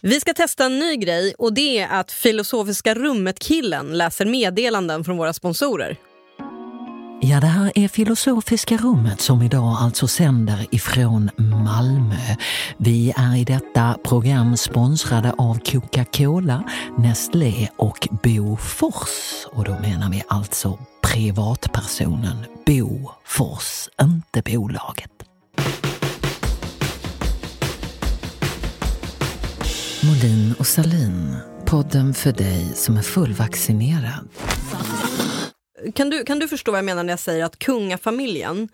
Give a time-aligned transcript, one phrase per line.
[0.00, 5.16] Vi ska testa en ny grej och det är att Filosofiska rummet-killen läser meddelanden från
[5.16, 5.96] våra sponsorer.
[7.20, 12.36] Ja, det här är Filosofiska rummet som idag alltså sänder ifrån Malmö.
[12.76, 16.64] Vi är i detta program sponsrade av Coca-Cola,
[16.98, 19.46] Nestlé och Bofors.
[19.52, 22.36] Och då menar vi alltså privatpersonen
[22.66, 25.27] Bofors, inte bolaget.
[30.08, 34.28] Molin och Salin, podden för dig som är fullvaccinerad.
[35.94, 38.68] Kan du, kan du förstå vad jag menar när jag säger att kungafamiljen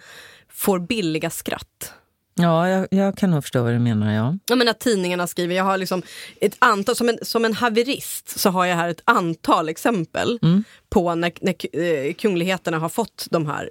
[0.49, 1.93] får billiga skratt?
[2.35, 4.39] Ja, jag, jag kan nog förstå vad du menar, ja.
[4.49, 6.03] Jag menar tidningarna skriver, jag har liksom
[6.41, 10.65] ett antal, som en, som en haverist så har jag här ett antal exempel Mm.
[10.91, 13.71] på när, när eh, kungligheterna har fått de här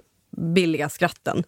[0.54, 1.44] billiga skratten.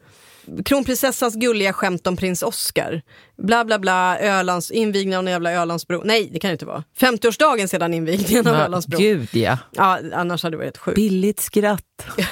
[0.64, 3.02] Kronprinsessans gulliga skämt om prins Oscar.
[3.38, 6.02] Bla bla bla, Ölands, invigningen av den jävla Ölandsbro.
[6.04, 6.84] Nej, det kan det inte vara.
[7.00, 8.98] 50-årsdagen sedan invigningen av Ja, Ölandsbro.
[8.98, 9.58] Gud ja.
[9.72, 10.96] Ja, annars hade det varit sjukt.
[10.96, 11.82] Billigt skratt.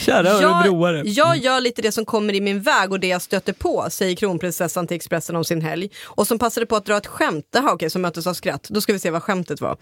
[0.00, 1.02] Kära Jag, örebroare.
[1.06, 4.16] jag gör lite det som kommer i min väg och det jag stöter på, säger
[4.16, 5.88] kronprinsessan till Expressen om sin helg.
[6.04, 8.66] Och som passade på att dra ett skämt, Jaha, okej, som möttes av skratt.
[8.70, 9.76] Då ska vi se vad skämtet var.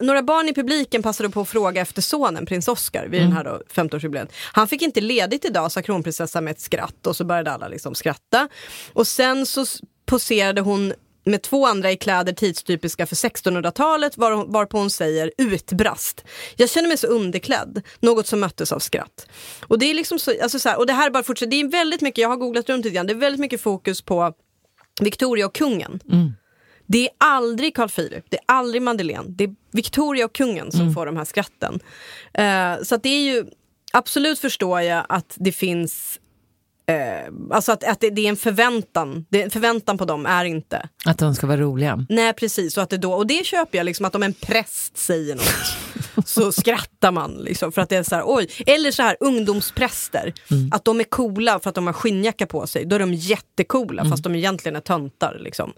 [0.00, 3.44] Några barn i publiken passade på att fråga efter sonen, prins Oscar, vid den här
[3.44, 4.28] då 50-årsjubileet.
[4.52, 7.94] Han fick inte ledigt idag, sa kronprinsessan med ett skratt och så började alla liksom
[7.94, 8.48] skratta.
[8.92, 9.64] Och sen så
[10.06, 10.92] poserade hon
[11.24, 16.24] med två andra i kläder tidstypiska för 1600-talet var, varpå hon säger utbrast.
[16.56, 19.28] Jag känner mig så underklädd, något som möttes av skratt.
[19.62, 21.68] Och det är liksom så, alltså så här, och det här bara fortsätter, det är
[21.68, 24.32] väldigt mycket, jag har googlat runt lite grann, det är väldigt mycket fokus på
[25.00, 26.00] Victoria och kungen.
[26.12, 26.32] Mm.
[26.92, 30.94] Det är aldrig Carl Philip, det är aldrig Madeleine, det är Victoria och kungen som
[30.94, 31.80] får de här skratten.
[32.34, 33.44] Eh, så det är ju,
[33.92, 36.18] absolut förstår jag att det finns
[36.86, 39.26] Eh, alltså att, att det, det är en förväntan.
[39.28, 40.88] Det, förväntan på dem är inte.
[41.04, 42.06] Att de ska vara roliga.
[42.08, 44.96] Nej precis, och, att det då, och det köper jag, liksom, att om en präst
[44.96, 47.32] säger något så skrattar man.
[47.32, 48.48] Liksom, för att det är så här, oj.
[48.66, 50.32] Eller så här ungdomspräster,
[50.72, 52.84] att de är coola för att de har skinnjacka på sig.
[52.84, 55.38] Då är de jättecoola fast de egentligen är töntar.
[55.40, 55.72] Liksom.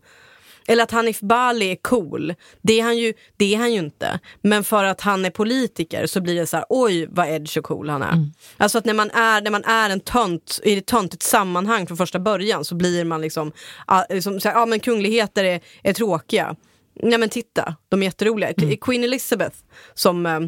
[0.69, 4.21] Eller att Hanif Bali är cool, det är, han ju, det är han ju inte.
[4.43, 7.65] Men för att han är politiker så blir det så här, oj vad edge och
[7.65, 8.31] cool han är.
[8.57, 11.97] Alltså att när man är, när man är en tönt i ett töntigt sammanhang från
[11.97, 13.53] första början så blir man liksom,
[13.87, 16.57] ah, liksom så här, ja men kungligheter är, är tråkiga.
[17.03, 18.53] Nej men titta, de är jätteroliga.
[18.81, 19.57] Queen Elizabeth
[19.95, 20.41] som eh,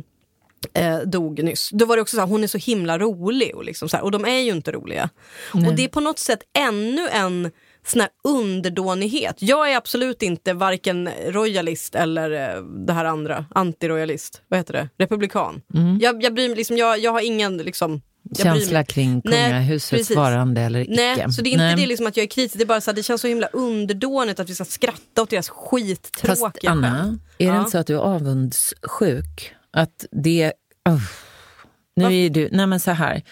[0.75, 1.71] eh, dog nyss.
[1.73, 4.05] Då var det också så här, hon är så himla rolig och, liksom så här,
[4.05, 5.11] och de är ju inte roliga.
[5.53, 7.51] Och det är på något sätt ännu en
[7.87, 9.37] sån här underdånighet.
[9.39, 14.43] Jag är absolut inte varken royalist eller eh, det här andra, antiroyalist.
[14.49, 14.89] Vad heter det?
[14.99, 15.63] Republikan.
[16.01, 18.03] Jag, jag bryr mig liksom, jag, jag har ingen liksom
[18.39, 20.93] Känsla kring kungahusets varande eller icke.
[20.97, 21.77] Nej, så det är inte Nej.
[21.77, 23.47] det liksom att jag är kritisk, det är bara så att det känns så himla
[23.47, 27.23] underdånigt att vi ska skratta åt deras Fast skittråkiga Anna, skämt.
[27.39, 27.59] är det Ja.
[27.59, 29.55] inte så att du är avundsjuk?
[29.73, 30.53] Att det...
[30.89, 31.01] Oh.
[31.97, 32.49] Nu är du...
[32.53, 33.23] Nej men så här.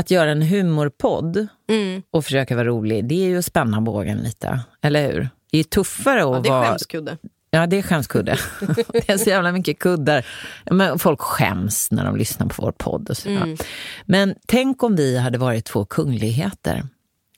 [0.00, 2.02] Att göra en humorpodd Mm.
[2.10, 4.60] och försöka vara rolig, det är ju att spänna bågen lite.
[4.82, 5.28] Eller hur?
[5.52, 6.66] Det är tuffare att Ja, det är vara...
[6.66, 7.16] skämskudde.
[7.50, 8.36] Ja, det är skämskudde.
[8.92, 10.26] det är så jävla mycket kuddar.
[10.70, 13.10] Men folk skäms när de lyssnar på vår podd.
[13.10, 13.28] Och så.
[13.28, 13.56] Mm.
[14.04, 16.82] Men tänk om vi hade varit två kungligheter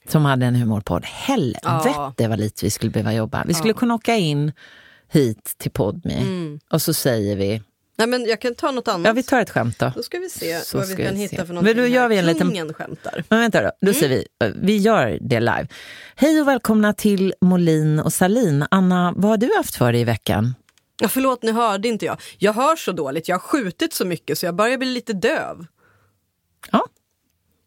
[0.09, 1.05] som hade en humorpodd.
[1.05, 1.61] Helvete
[2.19, 2.29] Ja.
[2.29, 3.45] vad lite vi skulle behöva jobba.
[3.47, 3.79] Vi skulle Ja.
[3.79, 4.53] kunna åka in
[5.13, 6.61] hit till Podme Mm.
[6.71, 7.63] och så säger vi,
[7.97, 9.07] Nej men jag kan ta något annat.
[9.07, 9.93] ja vi tar ett skämt då.
[9.97, 11.37] Då ska vi se Så vad vi kan vi hitta se.
[11.37, 11.77] för Men någonting.
[11.77, 13.25] då gör vi en liten- Kungen skämtar.
[13.29, 14.01] Men vänta då, då Mm.
[14.01, 14.27] säger vi,
[14.63, 15.67] vi gör det live.
[16.17, 18.67] Hej och välkomna till Molin och Salin.
[18.71, 20.55] Anna, vad har du haft för dig i veckan?
[21.01, 22.21] Ja, förlåt, nu hörde inte jag.
[22.39, 25.67] Jag hör så dåligt, jag har skjutit så mycket så jag börjar bli lite döv.
[26.73, 26.87] Ja.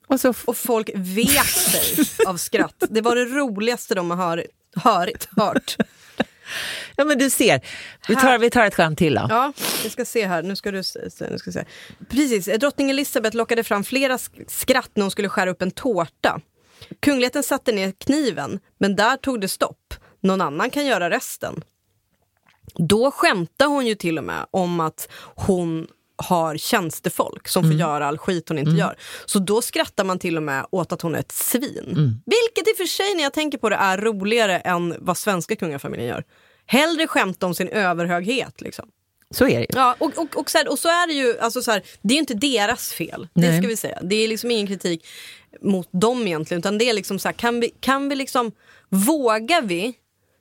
[0.07, 2.83] Och så Och folk vek sig av skratt.
[2.89, 4.17] Det var det roligaste de har
[4.75, 5.27] hört.
[5.37, 5.75] hört.
[6.97, 7.61] Ja men du ser,
[8.07, 9.27] vi tar, vi tar ett skämt till då.
[9.29, 10.43] Ja, vi ska se här.
[10.43, 10.81] Nu ska du
[11.31, 11.65] Nu ska se.
[12.09, 16.41] Precis, drottning Elizabeth lockade fram flera sk- skratt när hon skulle skära upp en tårta.
[17.01, 19.93] Kungligheten satte ner kniven, men där tog det stopp.
[20.21, 21.63] Någon annan kan göra resten.
[22.75, 25.87] Då skämtar hon ju till och med om att hon
[26.17, 28.95] har tjänstefolk som får göra all skit hon inte gör.
[29.25, 32.21] Så då skrattar man till och med åt att hon är ett svin.
[32.25, 35.55] Vilket i och för sig när jag tänker på det är roligare än vad svenska
[35.55, 36.23] kungafamiljen gör.
[36.65, 38.61] Hellre skämta om sin överhöghet.
[38.61, 38.89] Liksom.
[39.31, 39.67] Så är det ju.
[39.69, 42.13] Ja, och, och, och, så här, och så är det ju, alltså så här, det
[42.13, 43.27] är inte deras fel.
[43.33, 43.57] Det Nej.
[43.57, 43.99] ska vi säga.
[44.03, 45.07] Det är liksom ingen kritik
[45.61, 46.59] mot dem egentligen.
[46.59, 48.51] Utan det är liksom så här, kan vi, kan vi liksom,
[48.89, 49.93] vågar vi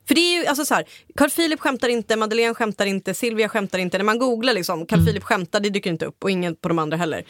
[0.08, 0.84] För det är ju alltså så här,
[1.16, 3.98] Carl Philip skämtar inte, Madeleine skämtar inte, Silvia skämtar inte.
[3.98, 5.06] När man googlar liksom, Carl Mm.
[5.06, 7.24] Philip skämtar, det dyker inte upp och ingen på de andra heller.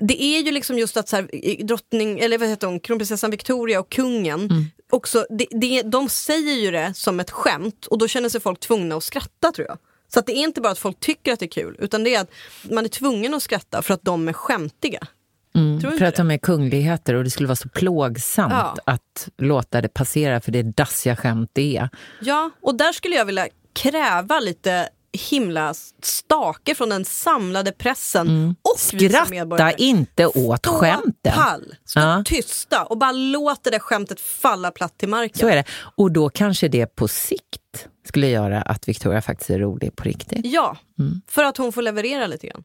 [0.00, 3.80] Det är ju liksom just att så här, drottning, eller vad heter hon, kronprinsessan Victoria
[3.80, 4.64] och kungen, Mm.
[4.92, 8.60] också, det, det, de säger ju det som ett skämt och då känner sig folk
[8.60, 9.78] tvungna att skratta tror jag.
[10.12, 12.14] Så att det är inte bara att folk tycker att det är kul, utan det
[12.14, 12.30] är att
[12.70, 15.06] man är tvungen att skratta för att de är skämtiga.
[15.54, 18.76] Du För att de är kungligheter och det skulle vara så plågsamt Ja.
[18.86, 21.88] att låta det passera för det dassiga skämt det är.
[22.20, 24.88] Ja, och där skulle jag vilja kräva lite
[25.30, 28.26] himla stake från den samlade pressen
[28.62, 29.08] och Mm.
[29.10, 29.74] Skratta medborgare.
[29.78, 31.32] inte åt Stå skämten.
[31.34, 32.22] pall, stå Ja.
[32.26, 35.38] tysta och bara låt det där skämtet falla platt till marken.
[35.40, 35.64] Så är det.
[35.96, 40.40] Och då kanske det på sikt skulle göra att Victoria faktiskt är rolig på riktigt.
[40.46, 41.20] Ja, Mm.
[41.28, 42.64] för att hon får leverera lite grann.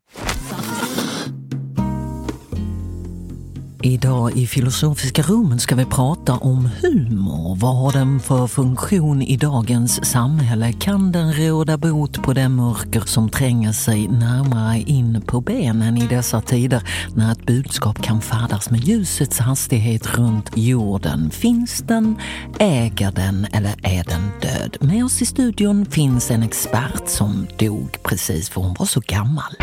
[3.81, 7.55] Idag i Filosofiska rummet ska vi prata om humor.
[7.55, 10.73] Vad har den för funktion i dagens samhälle?
[10.73, 16.07] Kan den råda bot på det mörker som tränger sig närmare in på benen i
[16.07, 16.83] dessa tider
[17.15, 21.29] när ett budskap kan färdas med ljusets hastighet runt jorden?
[21.29, 22.15] Finns den?
[22.59, 23.47] Äger den?
[23.51, 24.77] Eller är den död?
[24.79, 29.55] Med oss i studion finns en expert som dog precis för hon var så gammal.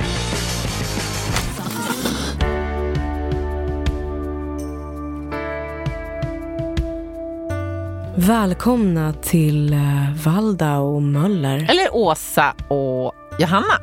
[8.18, 11.56] Välkomna till uh, Valda och Möller.
[11.70, 13.74] Eller Åsa och Johanna.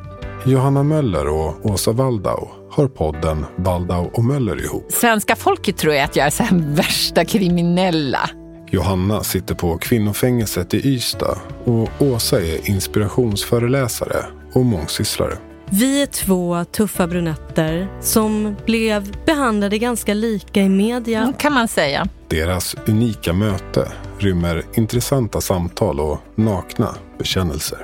[0.46, 4.86] Johanna Möller och Åsa Waldau har podden Waldau och Möller ihop.
[4.92, 8.30] Svenska folket tror jag att jag är så här värsta kriminella.
[8.70, 15.36] Johanna sitter på kvinnofängelset i Ystad och Åsa är inspirationsföreläsare och mångsysslare.
[15.70, 21.32] Vi är två tuffa brunetter som blev behandlade ganska lika i media.
[21.38, 22.08] Kan man säga.
[22.34, 27.78] Deras unika möte rymmer intressanta samtal och nakna bekännelser.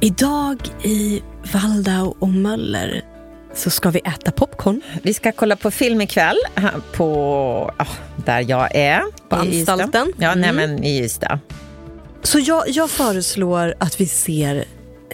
[0.00, 1.22] Idag i
[1.52, 3.04] Waldau och Möller
[3.54, 4.80] så ska vi äta popcorn.
[5.02, 7.04] Vi ska kolla på film ikväll här på
[7.78, 7.86] ja,
[8.24, 9.02] där jag är.
[9.28, 9.72] På i Ystad.
[9.72, 10.12] anstalten?
[10.18, 10.56] Ja, nej, Mm.
[10.70, 11.38] men i Ystad.
[12.22, 14.64] Så jag, jag föreslår att vi ser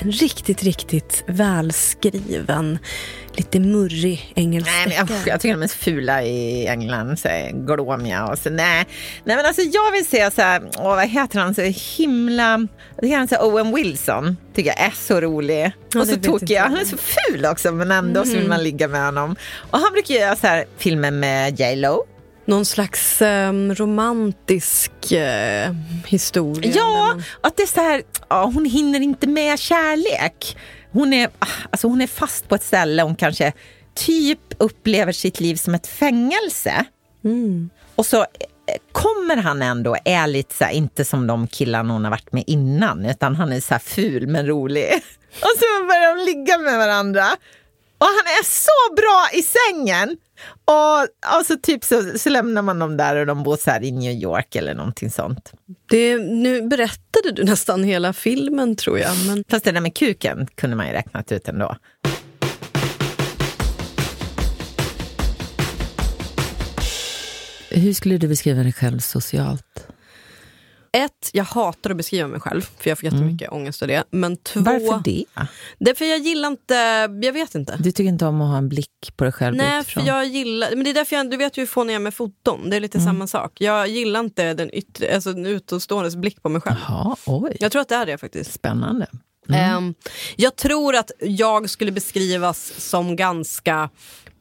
[0.01, 2.79] en riktigt, riktigt välskriven,
[3.33, 7.29] lite murrig engelsk Nej, men jag, jag tycker de är så fula i England, så
[7.53, 8.87] glåmiga och så nej.
[9.25, 11.63] Nej men alltså jag vill se så här, åh, vad heter han, så
[11.97, 15.73] himla, jag tycker han så här, Owen Wilson, tycker jag är så rolig.
[15.93, 16.63] Ja, och så tokig, jag.
[16.63, 19.37] han är så ful också men ändå så vill man ligga med honom.
[19.71, 22.05] Och han brukar göra så här filmer med J Lo.
[22.49, 25.73] Någon slags ehm, romantisk eh,
[26.07, 26.73] historia.
[26.75, 30.57] Ja, man- att det är så här, ja, hon hinner inte med kärlek.
[30.93, 33.53] Hon är, ah, alltså hon är fast på ett ställe, hon kanske
[33.95, 36.85] typ upplever sitt liv som ett fängelse.
[37.25, 37.71] Mm.
[37.95, 38.27] Och så eh,
[38.93, 42.45] kommer han ändå, är lite så här, inte som de killarna hon har varit med
[42.47, 44.89] innan, utan han är så här ful men rolig.
[45.41, 47.25] Och så börjar de ligga med varandra.
[47.99, 50.17] Och han är så bra i sängen!
[50.65, 51.01] Och,
[51.39, 53.91] och så typ så, så lämnar man dem där och de bor så här i
[53.91, 55.53] New York eller någonting sånt.
[55.91, 59.13] Det, nu berättade du nästan hela filmen tror jag.
[59.27, 61.77] Men Fast det där med kuken kunde man ju räknat ut ändå.
[67.71, 69.89] Hur skulle du beskriva dig själv socialt?
[70.93, 74.05] Ett, jag hatar att beskriva mig själv för jag får jättemycket ångest av det.
[74.11, 75.25] Men två, Varför det?
[75.79, 76.75] Därför jag gillar inte,
[77.23, 77.77] jag vet inte.
[77.77, 80.03] Du tycker inte om att ha en blick på dig själv Nej, utifrån?
[80.05, 82.05] för jag gillar, men det är därför jag, du vet ju hur fånig jag är
[82.05, 83.61] med foton, det är lite samma sak.
[83.61, 86.77] Jag gillar inte den yttre, alltså den utåståendes blick på mig själv.
[86.89, 87.57] Jaha, oj.
[87.61, 88.53] Jag tror att det är det faktiskt.
[88.53, 89.07] Spännande.
[89.49, 89.95] Ehm,
[90.37, 93.91] jag tror att jag skulle beskrivas som ganska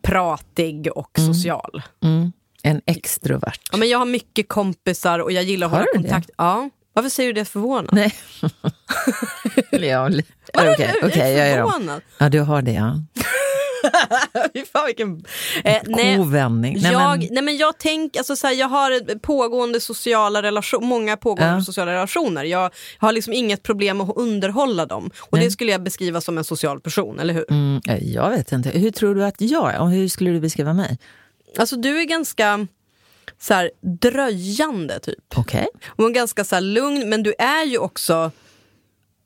[0.02, 1.82] pratig och social.
[2.04, 2.32] Mm.
[2.64, 3.60] En extrovert.
[3.72, 6.04] Ja, men jag har mycket kompisar och jag gillar att Har hålla du det?
[6.10, 6.30] kontakt.
[6.38, 6.70] Ja.
[6.94, 7.90] Varför säger du det förvånad?
[7.94, 8.14] Nej.
[9.72, 10.24] Ja, li-
[10.54, 12.02] Okej, är okej, jag är förvånad.
[12.18, 12.96] Ja, du har det ja.
[14.54, 15.26] Fy fan vilken...
[15.64, 16.18] Eh, nej.
[16.18, 20.86] Nej, jag, men, nej men jag tänker, alltså, så här, jag har pågående sociala relation,
[20.86, 21.62] många pågående Ja.
[21.62, 22.44] sociala relationer.
[22.44, 25.10] Jag har liksom inget problem med att underhålla dem.
[25.20, 27.46] Och det skulle jag beskriva som en social person, eller hur?
[27.52, 28.70] mm, jag vet inte.
[28.70, 29.80] Hur tror du att jag är?
[29.80, 30.98] Och hur skulle du beskriva mig?
[31.58, 32.68] Alltså du är ganska
[33.40, 35.38] så här, dröjande typ.
[35.38, 35.68] Okej.
[35.88, 38.32] Och ganska så här, lugn, men du är ju också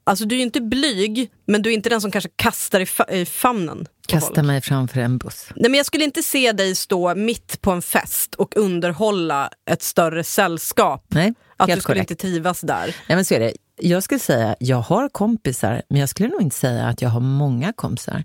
[0.04, 2.86] Alltså du är ju inte blyg, men du är inte den som kanske kastar i,
[2.86, 3.88] fa- i famnen.
[4.08, 5.48] Kasta mig framför en buss.
[5.56, 9.82] Nej, men jag skulle inte se dig stå mitt på en fest och underhålla ett
[9.82, 11.06] större sällskap.
[11.08, 12.12] Nej, Att du skulle korrekt.
[12.12, 12.96] inte trivas där.
[13.08, 13.54] Nej, men så är det.
[13.78, 17.20] Jag skulle säga jag har kompisar, men jag skulle nog inte säga att jag har
[17.20, 18.24] många kompisar.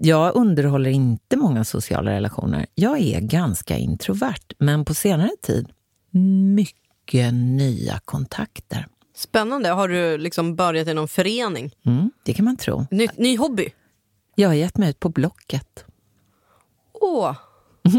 [0.00, 2.66] Jag underhåller inte många sociala relationer.
[2.74, 5.68] Jag är ganska introvert, men på senare tid
[6.54, 8.86] mycket nya kontakter.
[9.14, 9.68] Spännande.
[9.68, 11.70] Har du liksom börjat i någon förening?
[11.86, 12.86] Mm, det kan man tro.
[12.90, 13.72] Ny, ny hobby?
[14.34, 15.84] Jag har gett mig ut på Blocket.
[16.92, 17.36] Åh.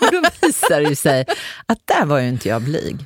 [0.00, 1.26] Då visar det ju sig
[1.66, 2.96] att där var ju inte jag blyg.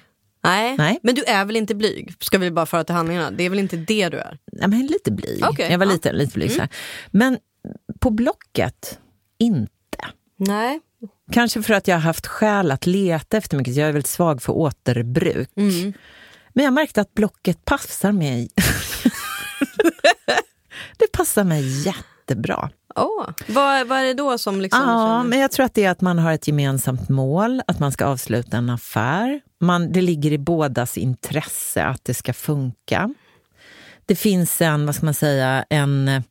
[0.43, 0.77] Nej.
[0.79, 0.99] Nej.
[1.03, 2.15] men du är väl inte blyg?
[2.21, 3.31] Ska vi bara föra till handlingarna?
[3.31, 4.39] Det är väl inte det du är?
[4.53, 5.45] Nej, men lite blyg.
[5.49, 5.93] Okej, jag var ja.
[5.93, 6.69] lite, lite blygsam.
[7.11, 7.39] Men
[8.01, 8.99] på Blocket,
[9.39, 9.71] inte.
[10.37, 10.81] Nej.
[11.33, 13.77] Kanske för att jag har haft skäl att leta efter mycket.
[13.77, 15.51] Jag är väldigt svag för återbruk.
[15.57, 15.93] Mm.
[16.53, 18.51] Men jag märkte att Blocket passar mig.
[20.97, 22.71] det passar mig jättebra.
[22.97, 23.29] Åh.
[23.49, 24.83] Vad, vad är det då som liksom...
[24.83, 27.93] Ja, men jag tror att det är att man har ett gemensamt mål, att man
[27.93, 29.41] ska avsluta en affär.
[29.61, 33.15] Man, det ligger i bådas intresse att det ska funka.
[34.07, 36.23] Det finns en, vad ska man säga, en,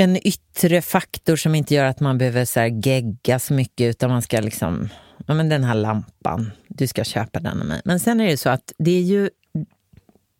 [0.00, 4.10] en yttre faktor som inte gör att man behöver så här gegga så mycket, utan
[4.10, 4.88] man ska liksom,
[5.26, 7.80] ja men den här lampan, du ska köpa den av mig.
[7.84, 9.30] Men sen är det ju så att det är ju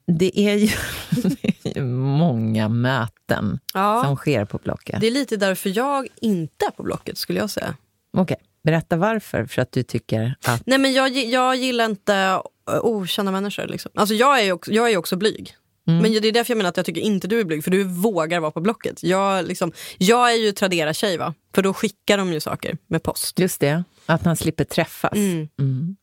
[0.06, 0.68] det är ju,
[1.22, 4.02] det är ju många möten ja.
[4.04, 5.00] som sker på Blocket.
[5.00, 7.76] Det är lite därför jag inte är på Blocket skulle jag säga.
[8.16, 9.46] Okej, berätta varför.
[9.46, 10.66] För att du tycker att...
[10.66, 12.40] Nej men jag, jag gillar inte eh,
[12.82, 13.66] okända människor.
[13.66, 13.90] Liksom.
[13.94, 15.56] Alltså jag är ju också, jag är också blyg.
[15.88, 16.02] Mm.
[16.02, 17.84] Men det är därför jag menar att jag tycker inte du är blyg, för du
[17.84, 19.02] vågar vara på Blocket.
[19.02, 23.38] Jag, liksom, jag är ju Tradera-tjej va, för då skickar de ju saker med post.
[23.38, 25.12] Just det, att man slipper träffas.
[25.12, 25.48] Mm.
[25.60, 25.96] Mm.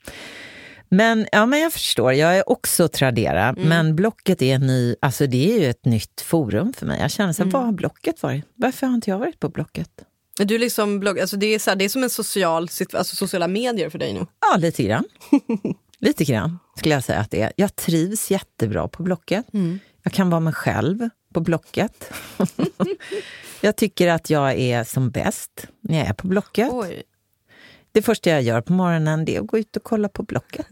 [0.89, 3.63] Men, ja, men jag förstår, jag är också Tradera, Mm.
[3.69, 6.99] men Blocket är ny, alltså det är ju ett nytt forum för mig.
[7.01, 7.53] Jag känner så här, Mm.
[7.53, 8.43] vad har Blocket varit?
[8.55, 9.89] Varför har inte jag varit på Blocket?
[10.39, 13.47] Du liksom blogg, alltså det, är så här, det är som en social, alltså sociala
[13.47, 14.25] medier för dig nu.
[14.51, 15.03] Ja, lite grann.
[15.99, 17.53] lite grann skulle jag säga att det är.
[17.55, 19.53] Jag trivs jättebra på Blocket.
[19.53, 19.79] Mm.
[20.03, 22.11] Jag kan vara mig själv på Blocket.
[23.61, 26.69] jag tycker att jag är som bäst när jag är på Blocket.
[26.71, 27.03] Oj.
[27.91, 30.67] Det första jag gör på morgonen det är att gå ut och kolla på Blocket.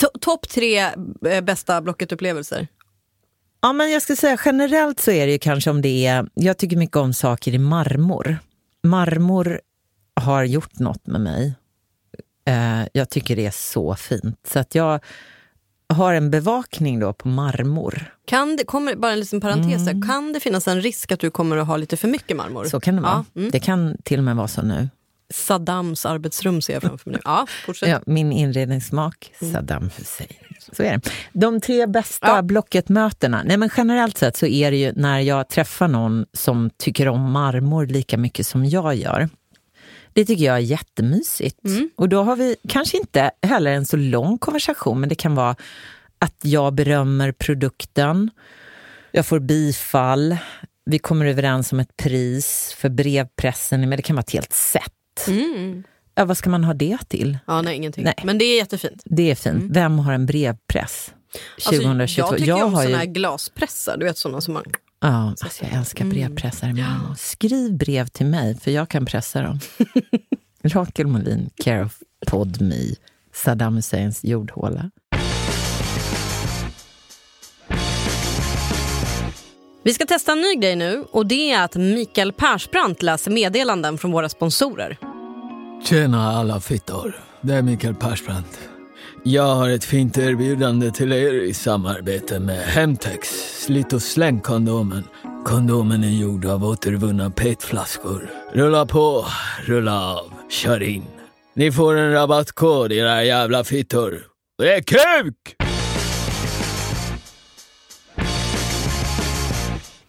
[0.00, 0.78] To- Topp tre
[1.26, 2.66] eh, bästa Blocket-upplevelser?
[3.60, 6.58] Ja, men jag ska säga generellt så är det ju kanske om det är, jag
[6.58, 8.38] tycker mycket om saker i marmor.
[8.82, 9.60] Marmor
[10.14, 11.54] har gjort något med mig.
[12.50, 14.40] Eh, jag tycker det är så fint.
[14.48, 15.00] Så att jag
[15.88, 18.14] har en bevakning då på marmor.
[18.24, 20.06] Kan det, kommer, bara en liten parentes, här.
[20.06, 22.64] kan det finnas en risk att du kommer att ha lite för mycket marmor?
[22.64, 23.24] Så kan det vara.
[23.34, 23.50] Ja, mm.
[23.50, 24.88] Det kan till och med vara så nu.
[25.32, 27.22] Saddams arbetsrum ser jag framför mig nu.
[27.24, 27.46] Ja.
[27.82, 30.28] Ja, min inredningssmak, Saddam Hussein.
[30.72, 31.10] Så är det.
[31.32, 32.42] De tre bästa Ja.
[32.42, 33.42] Blocket-mötena.
[33.44, 37.32] Nej, men generellt sett så är det ju när jag träffar någon som tycker om
[37.32, 39.28] marmor lika mycket som jag gör.
[40.12, 41.58] Det tycker jag är jättemysigt.
[41.96, 45.56] Och då har vi kanske inte heller en så lång konversation, men det kan vara
[46.18, 48.30] att jag berömmer produkten,
[49.12, 50.36] jag får bifall,
[50.84, 55.28] vi kommer överens om ett pris för brevpressen, men det kan vara ett helt set.
[55.28, 55.84] Mm.
[56.14, 57.38] Ja, vad ska man ha det till?
[57.46, 58.04] Ja, nej, ingenting.
[58.04, 58.14] Nej.
[58.24, 59.02] Men det är jättefint.
[59.04, 59.76] Det är fint.
[59.76, 61.14] Vem har en brevpress?
[61.62, 62.02] 2022.
[62.02, 62.96] Alltså, jag tycker ju om har såna ju...
[62.96, 64.64] här glaspressar, du vet sådana som man...
[65.00, 67.14] Ja, alltså jag älskar brevpressar i marmor.
[67.18, 69.58] Skriv brev till mig, för jag kan pressa dem.
[70.62, 72.94] Rakel Molin, care of Podme,
[73.34, 74.90] Saddam Husseins jordhåla.
[79.82, 83.98] Vi ska testa en ny grej nu och det är att Mikael Persbrandt läser meddelanden
[83.98, 84.98] från våra sponsorer.
[85.84, 87.20] Tjena alla fittor.
[87.40, 88.69] Det är Mikael Persbrandt.
[89.22, 93.28] Jag har ett fint erbjudande till er i samarbete med Hemtex.
[93.64, 95.04] Slit och släng kondomen.
[95.44, 98.30] Kondomen är gjord av återvunna petflaskor.
[98.52, 99.24] Rulla på,
[99.64, 101.04] rulla av, kör in.
[101.54, 104.22] Ni får en rabattkod era jävla fittor.
[104.58, 105.59] Det är kuk!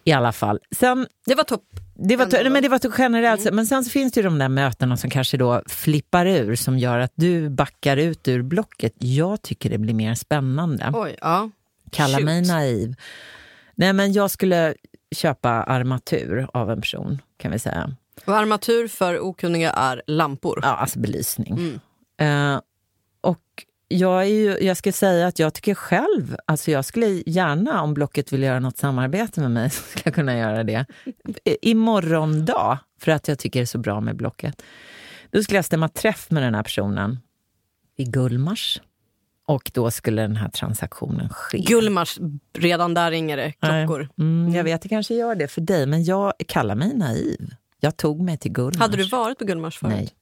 [0.04, 0.58] I alla fall.
[0.70, 1.64] Sen, Det var topp.
[1.94, 2.50] det var, Ändå.
[2.50, 3.54] men det var generellt sett.
[3.54, 6.78] Men sen så finns det ju de där mötena som kanske då flippar ur, som
[6.78, 8.92] gör att du backar ut ur blocket.
[8.98, 10.90] Jag tycker det blir mer spännande.
[10.94, 11.50] Oj, ja.
[11.90, 12.24] Kalla Shoot.
[12.24, 12.94] mig naiv.
[13.74, 14.74] Nej, men jag skulle
[15.16, 17.94] köpa armatur av en person, kan vi säga.
[18.24, 20.58] Och armatur för okunniga är lampor.
[20.62, 21.80] Ja, alltså belysning.
[22.18, 22.54] Mm.
[22.54, 22.60] Eh,
[23.20, 23.38] och
[23.98, 27.94] jag, är ju, jag ska säga att jag tycker själv, alltså jag skulle gärna om
[27.94, 30.86] Blocket vill göra något samarbete med mig, så ska jag kunna göra det.
[31.62, 34.62] Imorgon dag, för att jag tycker det är så bra med Blocket.
[35.30, 37.18] Då skulle jag stämma träff med den här personen
[37.96, 38.80] i Gullmars.
[39.46, 41.58] Och då skulle den här transaktionen ske.
[41.58, 42.18] Gullmars,
[42.58, 44.08] redan där ringer det klockor.
[44.18, 47.50] Mm, jag vet, det kanske gör det för dig, men jag kallar mig naiv.
[47.80, 48.80] Jag tog mig till Gullmars.
[48.80, 49.94] Hade du varit på Gullmars förut?
[49.94, 50.14] Nej.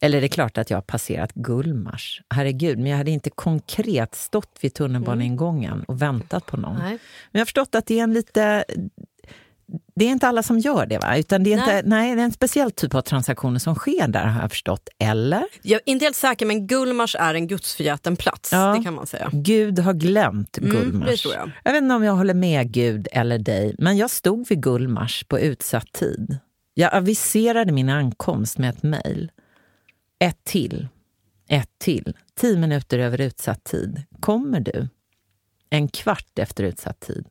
[0.00, 2.22] Eller det är klart att jag har passerat Gullmars.
[2.34, 6.76] Herregud, men jag hade inte konkret stått vid tunnelbaneingången och väntat på någon.
[6.78, 6.90] Nej.
[6.90, 6.98] Men
[7.32, 8.64] jag har förstått att det är en lite...
[9.94, 11.16] det är inte alla som gör det va?
[11.18, 11.76] Utan det är, Nej.
[11.78, 14.88] inte, nej, det är en speciell typ av transaktioner som sker där har jag förstått.
[14.98, 15.44] Eller?
[15.62, 18.74] Jag är inte helt säker men Gullmars är en gudsförgäten plats, Ja.
[18.78, 19.30] det kan man säga.
[19.32, 21.22] Gud har glömt Mm, Gullmars.
[21.22, 21.50] tror jag.
[21.64, 25.24] jag vet inte om jag håller med Gud eller dig, men jag stod vid Gullmars
[25.28, 26.38] på utsatt tid.
[26.74, 29.30] Jag aviserade min ankomst med ett mejl.
[30.24, 30.88] Ett till.
[31.48, 32.16] Ett till.
[32.34, 34.02] Tio minuter över utsatt tid.
[34.20, 34.88] Kommer du?
[35.70, 37.26] En kvart efter utsatt tid.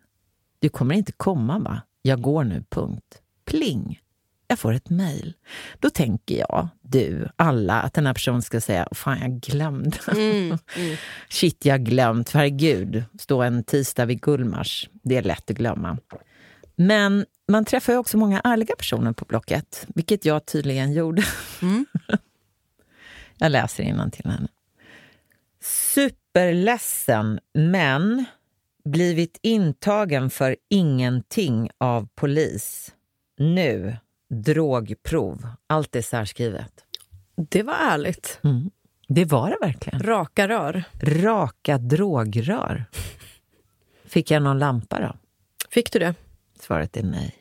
[0.60, 1.82] Du kommer inte komma, va?
[2.02, 3.22] Jag går nu, punkt.
[3.46, 4.02] Pling!
[4.48, 5.34] Jag får ett mejl.
[5.80, 9.98] Då tänker jag, du, alla, att den här personen ska säga fan jag glömde.
[10.08, 10.98] Mm, mm.
[11.30, 12.32] Shit, jag har glömt.
[12.32, 14.90] Herregud, stå en tisdag vid Gullmars.
[15.04, 15.98] Det är lätt att glömma.
[16.76, 21.24] Men man träffar ju också många ärliga personer på Blocket, vilket jag tydligen gjorde.
[21.62, 21.86] Mm.
[23.40, 24.48] jag läser till henne.
[25.62, 28.26] Superledsen, men
[28.86, 32.96] blivit intagen för ingenting av polis.
[33.38, 33.98] Nu,
[34.30, 35.48] drogprov.
[35.68, 36.74] Allt är särskrivet.
[37.36, 38.40] Det var ärligt.
[38.44, 38.72] Mm.
[39.08, 40.04] Det var det verkligen.
[40.04, 40.84] Raka rör.
[41.02, 42.86] Raka drogrör.
[44.06, 45.16] Fick jag någon lampa då?
[45.70, 46.16] Fick du det?
[46.60, 47.39] Svaret är nej.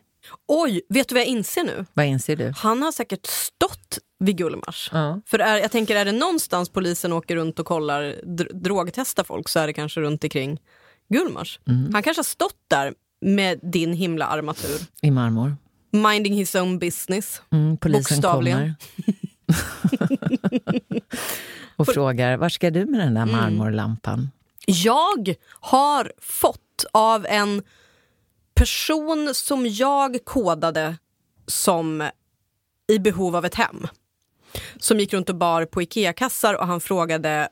[0.49, 1.85] Oj, vet du vad jag inser nu?
[1.95, 2.53] Vad inser du?
[2.57, 4.91] Han har säkert stått vid Gullmars.
[4.93, 5.21] Ja.
[5.27, 9.49] För är, jag tänker, är det någonstans polisen åker runt och kollar, dr- drogtestar folk
[9.49, 10.61] så är det kanske runt omkring
[11.09, 11.61] Gullmars.
[11.69, 11.95] Mm.
[11.95, 14.81] Han kanske har stått där med din himla armatur.
[15.03, 15.57] I marmor.
[15.91, 17.43] Minding his own business.
[17.51, 18.59] Mm, polisen Bokstavligen.
[18.59, 18.75] kommer.
[21.77, 24.31] och frågar, var ska du med den där marmorlampan?
[24.67, 27.63] Jag har fått av en
[28.59, 30.97] person som jag kodade
[31.47, 32.11] som
[32.93, 33.87] i behov av ett hem.
[34.79, 37.49] Som gick runt och bar på Ikea-kassar och han frågade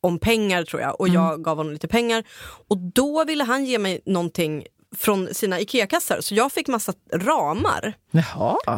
[0.00, 2.24] om pengar tror jag och jag gav honom lite pengar.
[2.68, 4.64] Och då ville han ge mig någonting
[4.96, 7.94] från sina Ikea-kassar så jag fick massa ramar.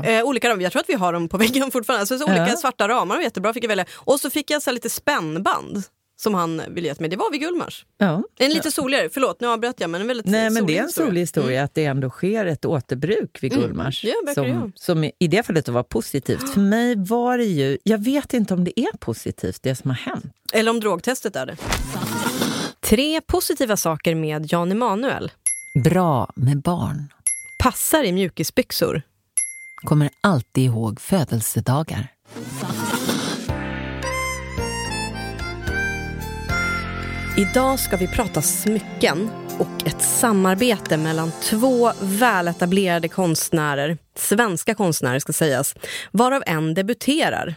[0.04, 0.62] Eh, olika ramar.
[0.62, 2.00] Jag tror att vi har dem på väggen fortfarande.
[2.00, 2.56] Alltså, så olika Ja.
[2.56, 3.84] svarta ramar var jättebra, fick jag välja.
[3.92, 5.82] Och så fick jag så lite spännband
[6.20, 7.10] som han ville ge mig.
[7.10, 7.86] Det var vid Gullmars.
[7.98, 8.22] Ja.
[8.38, 10.86] En lite soligare, förlåt nu avbröt jag men en väldigt Nej, men det är en
[10.86, 11.06] historia.
[11.08, 14.04] solig historia att det ändå sker ett återbruk vid Mm, Gullmars.
[14.04, 16.50] ja, verkar det som, som i det fallet var positivt.
[16.54, 19.96] För mig var det ju, jag vet inte om det är positivt det som har
[19.96, 20.24] hänt.
[20.52, 21.56] Eller om drogtestet är det.
[22.80, 25.32] Tre positiva saker med Jan Emanuel.
[25.84, 27.12] Bra med barn.
[27.62, 29.02] Passar i mjukisbyxor.
[29.84, 32.08] Kommer alltid ihåg födelsedagar.
[37.40, 45.32] Idag ska vi prata smycken och ett samarbete mellan två väletablerade konstnärer, svenska konstnärer ska
[45.32, 45.74] sägas,
[46.12, 47.54] varav en debuterar.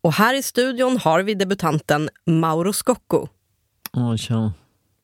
[0.00, 3.28] Och här i studion har vi debutanten Mauro Scocco.
[3.92, 4.52] Åh, tja.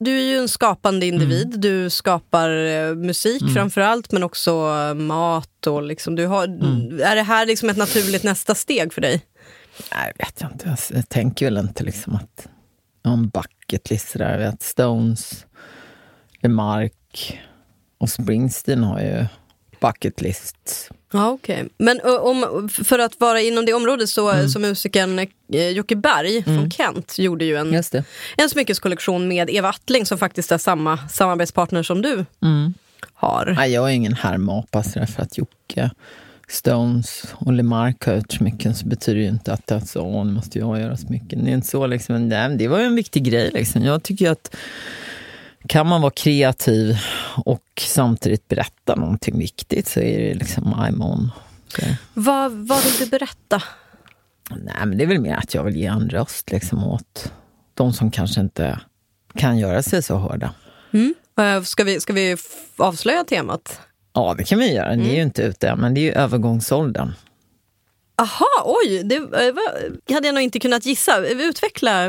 [0.01, 1.55] Du är ju en skapande individ.
[1.61, 5.67] Du skapar eh, musik framför allt, men också eh, mat.
[5.67, 6.45] Och liksom, du har,
[7.03, 9.23] Är det här liksom ett naturligt nästa steg för dig?
[9.95, 10.69] Nej, vet jag inte.
[10.69, 12.49] Jag- Jag tänker väl inte liksom att
[13.03, 14.31] jag har en bucket list där.
[14.31, 15.47] Jag vet Stones,
[16.43, 17.41] Lemark
[17.99, 19.25] och Springsteen har ju
[19.81, 20.91] bucket lists.
[21.13, 21.69] Ja, okej.
[21.79, 25.19] Men om, för att vara inom det området så, så musikern
[25.53, 27.83] eh, Jocke Berg från Kent gjorde ju en,
[28.37, 32.75] en smyckeskollektion med Eva Attling som faktiskt är samma samarbetspartner som du Mm.
[33.15, 33.53] har.
[33.57, 35.91] Nej, jag är ingen härmapa för att Jocke,
[36.49, 40.03] Stones och Lemark har gjort smycken så betyder det ju inte att det är så,
[40.03, 41.45] åh, nu måste jag göra smycken.
[41.45, 42.29] Det är inte så liksom.
[42.29, 43.83] Nej, det var ju en viktig grej liksom.
[43.83, 44.57] Jag tycker att
[45.69, 46.97] kan man vara kreativ
[47.45, 51.31] och samtidigt berätta någonting viktigt så är det liksom I'm on.
[51.69, 51.83] Så.
[52.15, 53.63] Vad, vad vill du berätta?
[54.51, 57.33] Nej, men det är väl mer att jag vill ge en röst liksom åt
[57.75, 58.81] de som kanske inte
[59.35, 60.55] kan göra sig så hörda.
[61.39, 62.37] Eh, Ska vi, ska vi
[62.77, 63.81] avslöja temat?
[64.15, 64.89] Ja, det kan vi göra.
[64.95, 65.17] Ni är Mm.
[65.17, 67.13] ju inte ute men det är ju övergångsåldern.
[68.17, 68.47] Aha,
[68.85, 69.03] oj!
[69.05, 69.23] Det eh,
[69.55, 71.27] var- hade jag nog inte kunnat gissa.
[71.27, 72.05] Utveckla.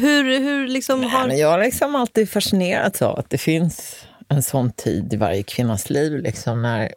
[0.00, 1.26] Hur, hur liksom Nej, har...
[1.26, 3.96] men jag har liksom alltid fascinerats av att det finns
[4.28, 6.92] en sån tid i varje kvinnas liv, liksom, när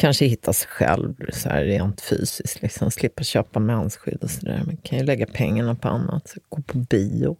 [0.00, 2.62] kanske hitta sig själv så här, rent fysiskt.
[2.62, 4.62] Liksom, slippa köpa mensskydd och sådär.
[4.66, 7.36] Man kan ju lägga pengarna på annat, så gå på bio.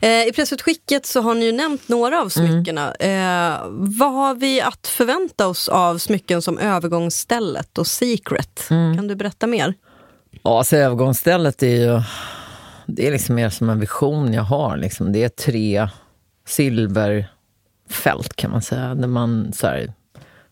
[0.00, 2.94] Eh, I pressutskicket så har ni ju nämnt några av smyckena.
[2.94, 8.64] Eh, vad har vi att förvänta oss av smycken som övergångsstället och Secret?
[8.68, 9.74] Kan du berätta mer?
[10.42, 12.02] Ja, alltså övergångsstället är ju
[12.86, 14.76] det är liksom mer som en vision jag har.
[14.76, 15.12] Liksom.
[15.12, 15.88] Det är tre
[16.46, 19.92] silverfält kan man säga, där man så här,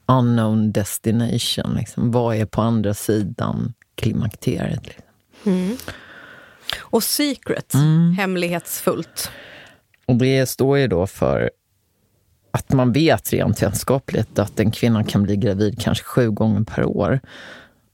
[0.07, 1.75] unknown destination.
[1.75, 2.11] Liksom.
[2.11, 4.87] Vad är på andra sidan klimakteriet?
[4.87, 5.77] Liksom.
[6.81, 7.73] Och Secret,
[8.17, 9.31] hemlighetsfullt.
[10.07, 11.51] Och det står ju då för
[12.51, 16.85] att man vet rent vetenskapligt att en kvinna kan bli gravid kanske sju gånger per
[16.85, 17.21] år.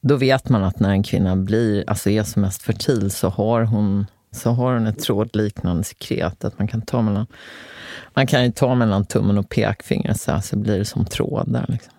[0.01, 3.63] Då vet man att när en kvinna blir, alltså är som mest fertil så har
[3.63, 6.45] hon, så har hon ett trådliknande sekret.
[6.45, 7.27] Att man kan ta mellan,
[8.15, 11.67] man kan ju ta mellan tummen och pekfingret så, här, så blir det som trådar.
[11.69, 11.93] Liksom.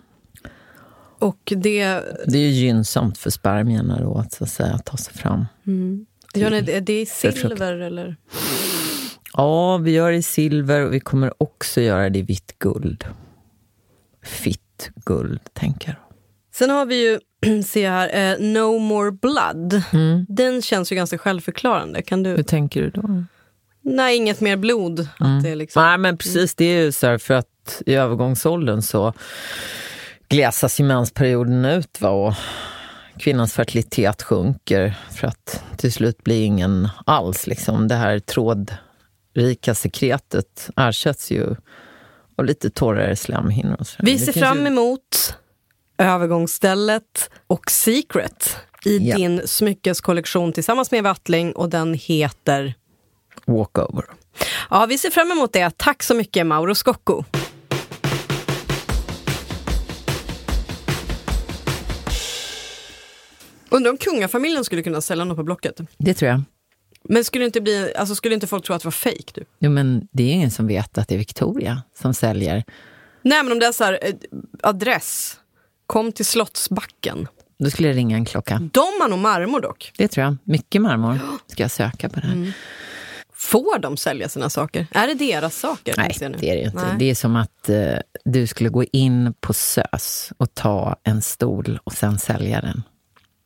[1.20, 1.84] Och det...
[2.26, 5.46] Det är gynnsamt för spermierna då att, så att säga, ta sig fram.
[5.66, 6.06] Mm.
[6.34, 8.16] Ja, nej, är det silver eller?
[9.32, 13.04] Ja, vi gör det i silver och vi kommer också göra det i vitt guld.
[14.24, 15.96] Fitt guld, tänker jag.
[16.54, 17.18] Sen har vi ju,
[17.62, 19.82] se här, eh, No More Blood.
[19.92, 20.26] Mm.
[20.28, 22.02] Den känns ju ganska självförklarande.
[22.02, 22.30] Kan du...
[22.30, 23.24] Hur tänker du då?
[23.82, 25.08] Nej, inget mer blod.
[25.20, 25.36] Mm.
[25.36, 25.82] Att det liksom...
[25.82, 26.54] Nej, men precis.
[26.54, 29.12] Det är ju så här för att i övergångsåldern så
[30.30, 32.00] glesas ju mensperioden ut.
[32.00, 32.08] Va?
[32.10, 32.34] Och
[33.18, 37.46] kvinnans fertilitet sjunker för att till slut blir ingen alls.
[37.46, 37.88] Liksom.
[37.88, 41.56] Det här trådrika sekretet ersätts ju
[42.36, 43.86] av lite torrare slemhinnor.
[43.98, 45.34] Vi ser fram ju- emot
[45.98, 49.16] övergångsstället och Secret i Ja.
[49.16, 52.74] din smyckeskollektion tillsammans med Wattling och den heter...
[53.46, 54.04] Walkover.
[54.70, 55.76] Ja, vi ser fram emot det.
[55.76, 57.24] Tack så mycket Mauro Scocco.
[63.70, 65.80] Undrar om kungafamiljen skulle kunna sälja något på Blocket.
[65.98, 66.42] Det tror jag.
[67.04, 69.30] Men skulle inte, bli, alltså skulle inte folk tro att det var fejk?
[69.34, 69.44] Du?
[69.58, 72.64] Jo, men det är ingen som vet att det är Victoria som säljer.
[73.22, 74.14] Nej, men om det är så här, eh,
[74.62, 75.36] adress,
[75.86, 77.28] kom till Slottsbacken.
[77.58, 78.68] Då skulle det ringa en klocka.
[78.72, 79.92] De har nog marmor dock.
[79.98, 80.36] Det tror jag.
[80.44, 81.18] Mycket marmor.
[81.46, 82.52] Ska jag söka på det här?
[83.34, 84.86] Får de sälja sina saker?
[84.90, 85.94] Är det deras saker?
[85.96, 86.86] Nej, det är det ju inte.
[86.86, 86.96] Nej.
[86.98, 91.78] Det är som att eh, du skulle gå in på SÖS och ta en stol
[91.84, 92.82] och sen sälja den.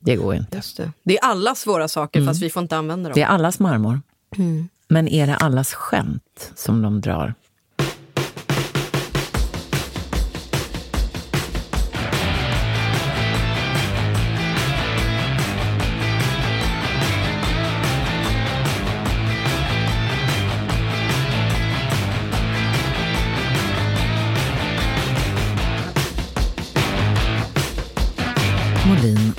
[0.05, 0.63] Det går inte.
[0.77, 0.93] Det.
[1.03, 3.15] det är allas våra saker, fast vi får inte använda dem.
[3.15, 4.01] Det är allas marmor.
[4.89, 7.35] Men är det allas skämt som de drar?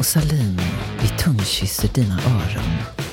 [0.06, 0.62] Och Salin,
[1.02, 3.05] vi tungkysser dina öron.